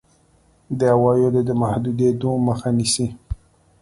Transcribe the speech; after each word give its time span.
د 0.79 0.81
عوایدو 0.93 1.41
د 1.49 1.51
محدودېدو 1.61 2.29
مخه 2.47 2.69
نیسي. 2.77 3.07